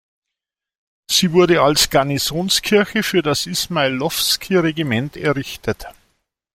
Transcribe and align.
Sie 1.11 1.31
wurde 1.31 1.61
als 1.61 1.91
Garnisonskirche 1.91 3.03
für 3.03 3.21
das 3.21 3.45
Ismailowskij-Regiment 3.45 5.15
errichtet. 5.15 5.85